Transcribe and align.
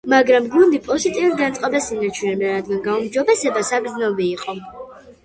მაგრამ 0.11 0.45
გუნდი 0.53 0.79
პოზიტიურ 0.85 1.35
განწყობას 1.41 1.89
ინარჩუნებდა, 1.95 2.55
რადგან 2.55 2.81
გაუმჯობესება 2.87 3.63
საგრძნობი 3.69 4.27
იყო. 4.31 4.57